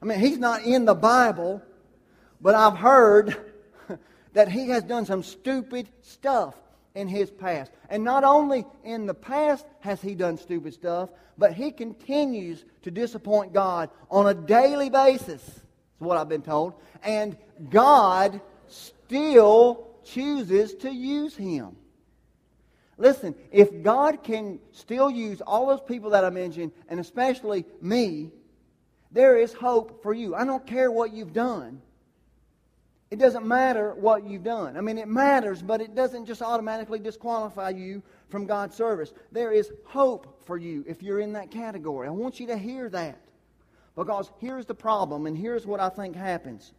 [0.00, 1.62] I mean, he's not in the Bible,
[2.40, 3.36] but I've heard
[4.32, 6.54] that he has done some stupid stuff
[6.94, 7.70] in his past.
[7.88, 12.90] And not only in the past has he done stupid stuff, but he continues to
[12.90, 15.62] disappoint God on a daily basis, is
[15.98, 16.74] what I've been told.
[17.02, 17.36] And
[17.70, 21.76] God still chooses to use him.
[22.96, 28.32] Listen, if God can still use all those people that I mentioned, and especially me,
[29.12, 30.34] there is hope for you.
[30.34, 31.80] I don't care what you've done.
[33.10, 34.76] It doesn't matter what you've done.
[34.76, 39.12] I mean, it matters, but it doesn't just automatically disqualify you from God's service.
[39.32, 42.06] There is hope for you if you're in that category.
[42.06, 43.18] I want you to hear that.
[43.96, 46.72] Because here's the problem, and here's what I think happens.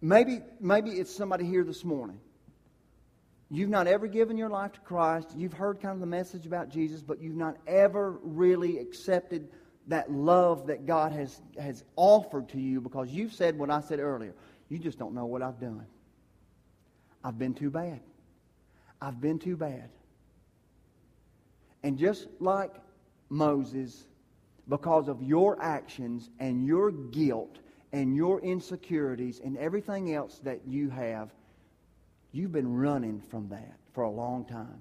[0.00, 2.20] Maybe, maybe it's somebody here this morning.
[3.50, 5.28] You've not ever given your life to Christ.
[5.36, 9.48] You've heard kind of the message about Jesus, but you've not ever really accepted
[9.88, 14.00] that love that God has, has offered to you because you've said what I said
[14.00, 14.34] earlier.
[14.68, 15.86] You just don't know what I've done.
[17.22, 18.00] I've been too bad.
[19.00, 19.90] I've been too bad.
[21.82, 22.72] And just like
[23.28, 24.06] Moses,
[24.68, 27.58] because of your actions and your guilt
[27.92, 31.30] and your insecurities and everything else that you have,
[32.32, 34.80] you've been running from that for a long time.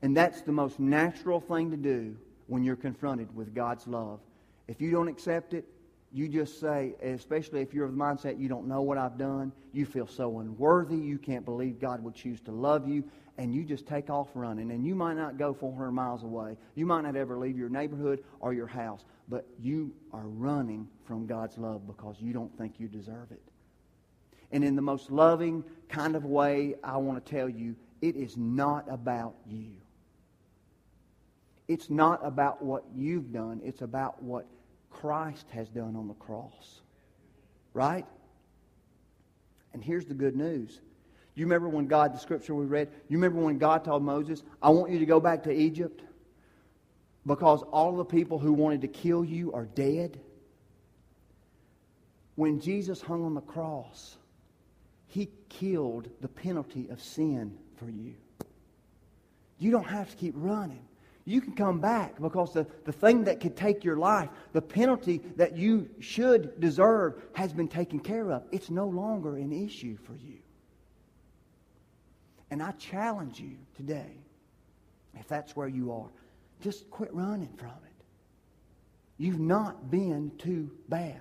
[0.00, 2.16] And that's the most natural thing to do
[2.52, 4.20] when you're confronted with God's love.
[4.68, 5.64] If you don't accept it,
[6.12, 9.52] you just say, especially if you're of the mindset you don't know what I've done,
[9.72, 13.04] you feel so unworthy, you can't believe God would choose to love you,
[13.38, 14.70] and you just take off running.
[14.70, 16.58] And you might not go 400 miles away.
[16.74, 21.26] You might not ever leave your neighborhood or your house, but you are running from
[21.26, 23.40] God's love because you don't think you deserve it.
[24.50, 28.36] And in the most loving kind of way, I want to tell you, it is
[28.36, 29.70] not about you.
[31.68, 34.46] It's not about what you've done, it's about what
[34.90, 36.80] Christ has done on the cross.
[37.72, 38.06] Right?
[39.72, 40.80] And here's the good news.
[41.34, 44.68] You remember when God, the scripture we read, you remember when God told Moses, I
[44.68, 46.02] want you to go back to Egypt
[47.26, 50.20] because all the people who wanted to kill you are dead?
[52.34, 54.16] When Jesus hung on the cross,
[55.06, 58.14] he killed the penalty of sin for you.
[59.58, 60.84] You don't have to keep running
[61.24, 65.20] you can come back because the, the thing that could take your life, the penalty
[65.36, 68.42] that you should deserve, has been taken care of.
[68.50, 70.38] It's no longer an issue for you.
[72.50, 74.16] And I challenge you today,
[75.14, 76.08] if that's where you are,
[76.60, 78.04] just quit running from it.
[79.16, 81.20] You've not been too bad.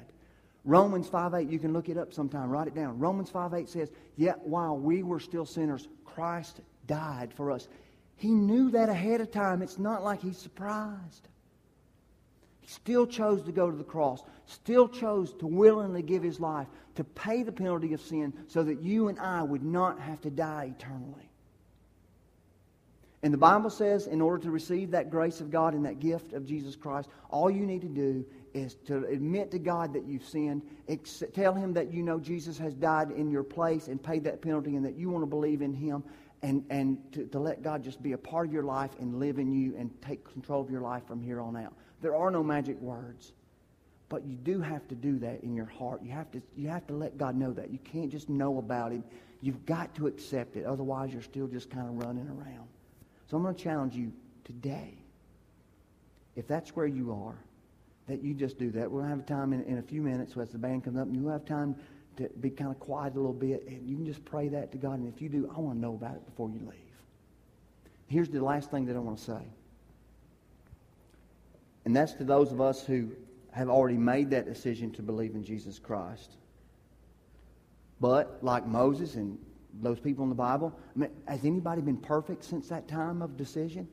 [0.65, 2.99] Romans 5 8, you can look it up sometime, write it down.
[2.99, 7.67] Romans 5 8 says, Yet while we were still sinners, Christ died for us.
[8.21, 9.63] He knew that ahead of time.
[9.63, 11.27] It's not like he's surprised.
[12.59, 16.67] He still chose to go to the cross, still chose to willingly give his life
[16.93, 20.29] to pay the penalty of sin so that you and I would not have to
[20.29, 21.31] die eternally.
[23.23, 26.33] And the Bible says, in order to receive that grace of God and that gift
[26.33, 30.25] of Jesus Christ, all you need to do is to admit to God that you've
[30.25, 30.61] sinned,
[31.33, 34.75] tell Him that you know Jesus has died in your place and paid that penalty
[34.75, 36.03] and that you want to believe in Him,
[36.43, 39.37] and, and to, to let God just be a part of your life and live
[39.37, 41.73] in you and take control of your life from here on out.
[42.01, 43.33] There are no magic words.
[44.11, 46.01] But you do have to do that in your heart.
[46.03, 47.71] You have to, you have to let God know that.
[47.71, 49.05] You can't just know about Him.
[49.39, 50.65] You've got to accept it.
[50.65, 52.67] Otherwise, you're still just kind of running around.
[53.29, 54.11] So I'm going to challenge you
[54.43, 54.95] today.
[56.35, 57.37] If that's where you are,
[58.07, 58.91] that you just do that.
[58.91, 61.15] We'll have time in, in a few minutes so as the band comes up, and
[61.15, 61.77] you'll have time
[62.17, 64.77] to be kind of quiet a little bit, and you can just pray that to
[64.77, 64.99] God.
[64.99, 66.79] And if you do, I want to know about it before you leave.
[68.07, 69.41] Here's the last thing that I want to say.
[71.85, 73.11] And that's to those of us who
[73.51, 76.31] have already made that decision to believe in Jesus Christ.
[77.99, 79.37] But, like Moses and
[79.79, 80.73] those people in the Bible.
[80.95, 83.87] I mean, has anybody been perfect since that time of decision?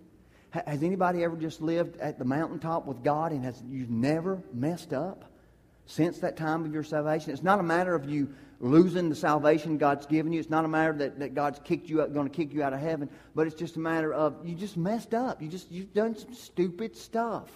[0.50, 4.92] Has anybody ever just lived at the mountaintop with God and has you've never messed
[4.92, 5.30] up
[5.88, 7.32] since that time of your salvation?
[7.32, 8.28] It's not a matter of you
[8.60, 10.38] losing the salvation God's given you.
[10.38, 12.80] It's not a matter that, that God's kicked you going to kick you out of
[12.80, 15.40] heaven, but it's just a matter of you just messed up.
[15.42, 17.48] You just you've done some stupid stuff.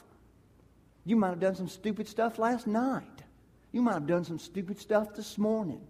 [1.04, 3.22] You might have done some stupid stuff last night.
[3.70, 5.80] You might have done some stupid stuff this morning.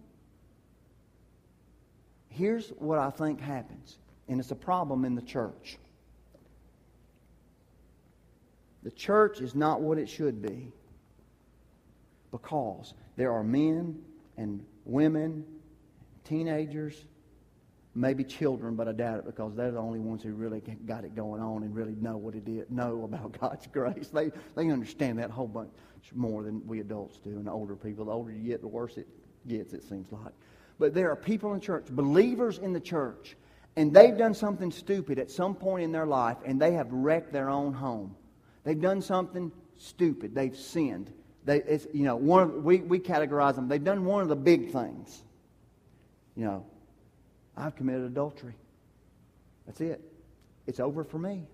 [2.29, 5.79] Here's what I think happens, and it's a problem in the church.
[8.83, 10.73] The church is not what it should be
[12.33, 14.01] because there are men
[14.37, 15.45] and women,
[16.25, 17.05] teenagers,
[17.95, 21.15] maybe children, but I doubt it because they're the only ones who really got it
[21.15, 24.09] going on and really know what it is, know about God's grace.
[24.09, 25.71] They, they understand that whole bunch
[26.15, 28.07] more than we adults do and older people.
[28.07, 29.07] The older you get, the worse it
[29.47, 30.33] gets, it seems like.
[30.79, 33.37] But there are people in church, believers in the church,
[33.77, 37.33] and they've done something stupid at some point in their life, and they have wrecked
[37.33, 38.17] their own home.
[38.65, 40.35] They've done something stupid.
[40.35, 41.13] They've sinned.
[41.45, 43.69] They, it's, you know, one of, we, we categorize them.
[43.69, 45.23] They've done one of the big things.
[46.37, 46.67] You know,
[47.57, 48.55] I've committed adultery.
[49.67, 50.01] That's it.
[50.67, 51.45] It's over for me.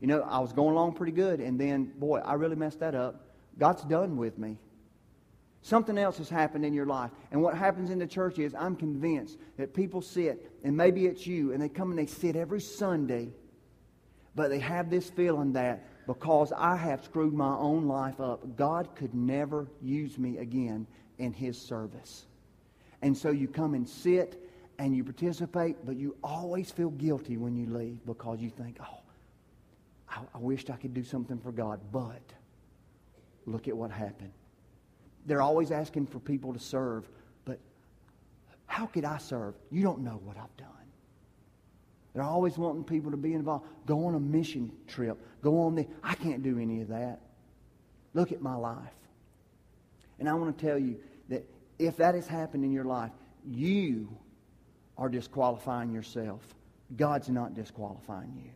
[0.00, 2.94] You know, I was going along pretty good, and then, boy, I really messed that
[2.94, 3.26] up.
[3.58, 4.58] God's done with me.
[5.62, 7.12] Something else has happened in your life.
[7.30, 11.26] And what happens in the church is I'm convinced that people sit, and maybe it's
[11.26, 13.32] you, and they come and they sit every Sunday
[14.34, 18.88] but they have this feeling that because I have screwed my own life up, God
[18.94, 20.86] could never use me again
[21.18, 22.26] in His service.
[23.02, 24.42] And so you come and sit
[24.78, 29.00] and you participate, but you always feel guilty when you leave because you think, oh,
[30.08, 32.22] I, I wished I could do something for God, but
[33.46, 34.32] look at what happened.
[35.26, 37.08] They're always asking for people to serve,
[37.44, 37.58] but
[38.66, 39.54] how could I serve?
[39.70, 40.68] You don't know what I've done.
[42.14, 43.66] They're always wanting people to be involved.
[43.86, 45.18] Go on a mission trip.
[45.42, 45.86] Go on the.
[46.02, 47.20] I can't do any of that.
[48.14, 48.92] Look at my life.
[50.18, 50.98] And I want to tell you
[51.30, 51.44] that
[51.78, 53.12] if that has happened in your life,
[53.46, 54.08] you
[54.98, 56.42] are disqualifying yourself.
[56.96, 58.50] God's not disqualifying you.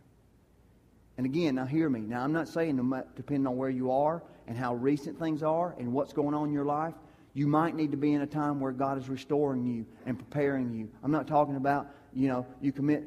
[1.17, 2.01] And again, now hear me.
[2.01, 2.77] Now, I'm not saying,
[3.17, 6.53] depending on where you are and how recent things are and what's going on in
[6.53, 6.95] your life,
[7.33, 10.73] you might need to be in a time where God is restoring you and preparing
[10.73, 10.89] you.
[11.03, 13.05] I'm not talking about you know, you commit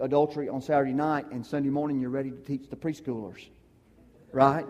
[0.00, 3.48] adultery on Saturday night and Sunday morning you're ready to teach the preschoolers.
[4.32, 4.66] Right?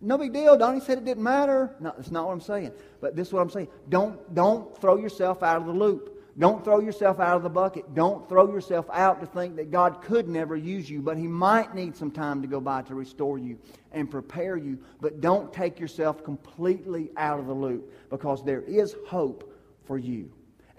[0.00, 0.56] No big deal.
[0.56, 1.74] Donnie said it didn't matter.
[1.80, 2.72] No, that's not what I'm saying.
[3.00, 3.68] But this is what I'm saying.
[3.88, 6.16] Don't, don't throw yourself out of the loop.
[6.38, 7.94] Don't throw yourself out of the bucket.
[7.94, 11.74] Don't throw yourself out to think that God could never use you, but He might
[11.74, 13.58] need some time to go by to restore you
[13.92, 14.78] and prepare you.
[15.00, 19.52] But don't take yourself completely out of the loop because there is hope
[19.84, 20.30] for you.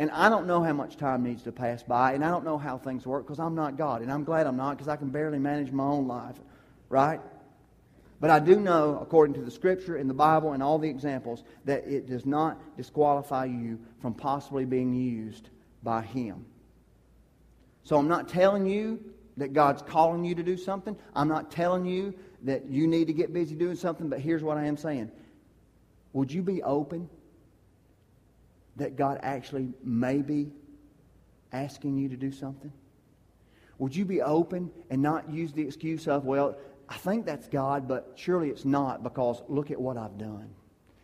[0.01, 2.57] And I don't know how much time needs to pass by, and I don't know
[2.57, 4.01] how things work because I'm not God.
[4.01, 6.37] And I'm glad I'm not because I can barely manage my own life,
[6.89, 7.21] right?
[8.19, 11.43] But I do know, according to the Scripture and the Bible and all the examples,
[11.65, 15.51] that it does not disqualify you from possibly being used
[15.83, 16.47] by Him.
[17.83, 18.99] So I'm not telling you
[19.37, 20.97] that God's calling you to do something.
[21.15, 24.57] I'm not telling you that you need to get busy doing something, but here's what
[24.57, 25.11] I am saying.
[26.13, 27.07] Would you be open
[28.77, 30.51] that God actually may be
[31.51, 32.71] asking you to do something?
[33.77, 36.55] Would you be open and not use the excuse of, well,
[36.87, 40.49] I think that's God, but surely it's not because look at what I've done.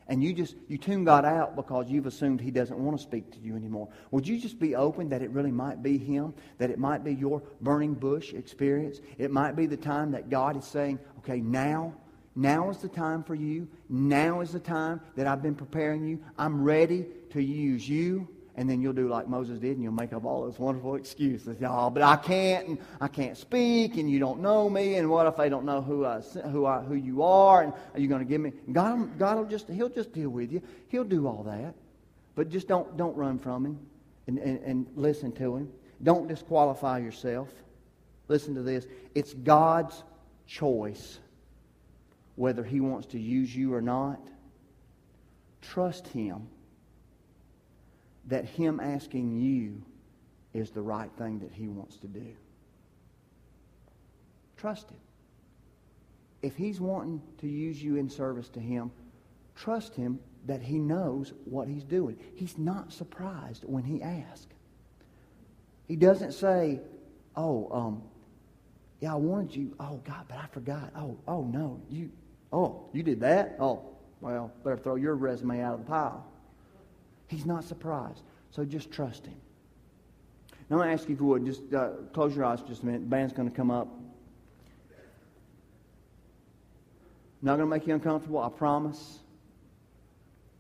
[0.10, 3.32] And you just you tune God out because you've assumed he doesn't want to speak
[3.32, 3.90] to you anymore.
[4.12, 7.14] Would you just be open that it really might be him, that it might be
[7.14, 9.02] your burning bush experience?
[9.18, 11.94] It might be the time that God is saying, okay, now
[12.38, 13.68] now is the time for you.
[13.90, 16.20] Now is the time that I've been preparing you.
[16.38, 18.28] I'm ready to use you.
[18.56, 21.60] And then you'll do like Moses did, and you'll make up all those wonderful excuses.
[21.60, 25.28] Y'all, but I can't, and I can't speak, and you don't know me, and what
[25.28, 28.22] if they don't know who I, who I, who you are, and are you going
[28.22, 28.54] to give me?
[28.72, 30.64] God, God will just, He'll just deal with you.
[30.90, 31.76] He'll do all that,
[32.34, 33.80] but just don't, don't run from Him,
[34.26, 35.72] and, and, and listen to Him.
[36.02, 37.50] Don't disqualify yourself.
[38.28, 38.88] Listen to this.
[39.14, 40.04] It's God's
[40.48, 41.20] choice
[42.38, 44.22] whether He wants to use you or not.
[45.62, 46.48] Trust Him
[48.28, 49.82] that Him asking you
[50.54, 52.28] is the right thing that He wants to do.
[54.56, 55.00] Trust Him.
[56.44, 58.92] If He's wanting to use you in service to Him,
[59.56, 62.18] trust Him that He knows what He's doing.
[62.36, 64.54] He's not surprised when He asks.
[65.88, 66.82] He doesn't say,
[67.36, 68.04] Oh, um,
[69.00, 69.76] yeah, I wanted you.
[69.80, 70.92] Oh, God, but I forgot.
[70.96, 72.12] Oh, oh, no, you,
[72.52, 73.58] Oh, you did that?
[73.60, 73.84] Oh,
[74.22, 76.26] well, better throw your resume out of the pile.
[77.28, 78.22] He's not surprised.
[78.52, 79.36] So just trust him.
[80.70, 82.84] Now, I'm going to ask you if you would just uh, close your eyes just
[82.84, 83.02] a minute.
[83.02, 83.88] The band's going to come up.
[87.42, 89.20] Not going to make you uncomfortable, I promise.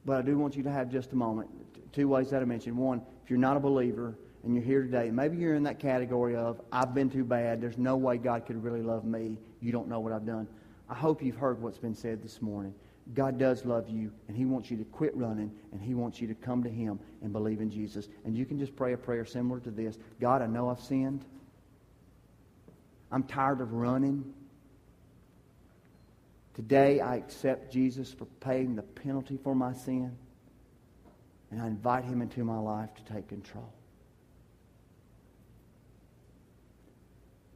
[0.06, 1.50] But I do want you to have just a moment.
[1.92, 2.78] Two ways that I mentioned.
[2.78, 6.36] One, if you're not a believer and you're here today, maybe you're in that category
[6.36, 7.60] of, I've been too bad.
[7.60, 9.38] There's no way God could really love me.
[9.60, 10.48] You don't know what I've done.
[10.90, 12.74] I hope you've heard what's been said this morning.
[13.14, 16.28] God does love you, and He wants you to quit running, and He wants you
[16.28, 18.10] to come to Him and believe in Jesus.
[18.26, 21.26] And you can just pray a prayer similar to this God, I know I've sinned.
[23.12, 24.34] I'm tired of running.
[26.54, 30.18] Today, I accept Jesus for paying the penalty for my sin,
[31.52, 33.72] and I invite Him into my life to take control.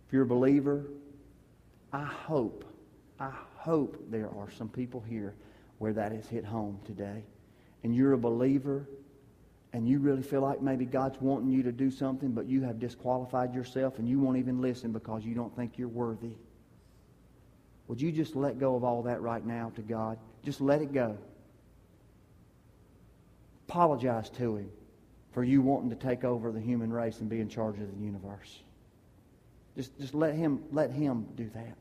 [0.07, 0.86] If you're a believer,
[1.91, 2.65] I hope,
[3.22, 5.36] I hope there are some people here
[5.78, 7.24] where that has hit home today.
[7.84, 8.88] And you're a believer
[9.74, 12.80] and you really feel like maybe God's wanting you to do something, but you have
[12.80, 16.34] disqualified yourself and you won't even listen because you don't think you're worthy.
[17.88, 20.17] Would you just let go of all that right now to God?
[20.43, 21.15] Just let it go.
[23.69, 24.72] Apologize to Him
[25.32, 28.03] for you wanting to take over the human race and be in charge of the
[28.03, 28.61] universe.
[29.76, 31.78] Just, just let Him let Him do that.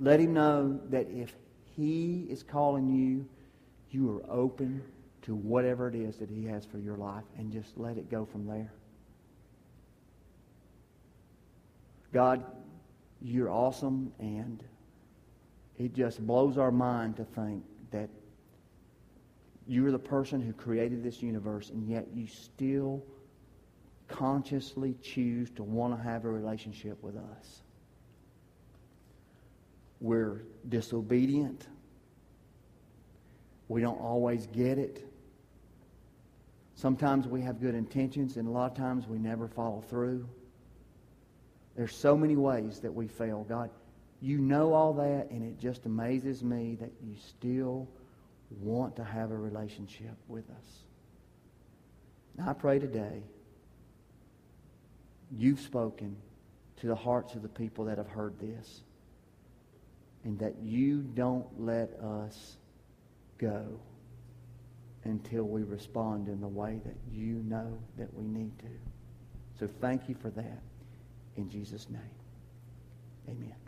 [0.00, 1.34] Let him know that if
[1.76, 3.26] he is calling you,
[3.90, 4.82] you are open
[5.22, 8.24] to whatever it is that he has for your life and just let it go
[8.24, 8.72] from there.
[12.12, 12.44] God,
[13.22, 14.62] you're awesome and
[15.78, 18.08] it just blows our mind to think that
[19.66, 23.02] you're the person who created this universe and yet you still
[24.08, 27.63] consciously choose to want to have a relationship with us.
[30.04, 31.66] We're disobedient.
[33.68, 35.02] We don't always get it.
[36.74, 40.28] Sometimes we have good intentions, and a lot of times we never follow through.
[41.74, 43.46] There's so many ways that we fail.
[43.48, 43.70] God,
[44.20, 47.88] you know all that, and it just amazes me that you still
[48.60, 50.84] want to have a relationship with us.
[52.36, 53.22] Now, I pray today
[55.34, 56.14] you've spoken
[56.80, 58.82] to the hearts of the people that have heard this
[60.24, 62.56] and that you don't let us
[63.38, 63.64] go
[65.04, 68.66] until we respond in the way that you know that we need to.
[69.60, 70.62] So thank you for that.
[71.36, 72.00] In Jesus' name,
[73.28, 73.63] amen.